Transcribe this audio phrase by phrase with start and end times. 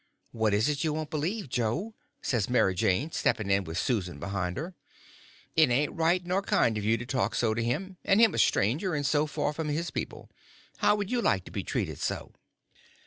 [0.31, 1.93] "What is it you won't believe, Joe?"
[2.23, 4.73] says Mary Jane, stepping in with Susan behind her.
[5.55, 8.39] "It ain't right nor kind for you to talk so to him, and him a
[8.39, 10.31] stranger and so far from his people.
[10.77, 12.33] How would you like to be treated so?"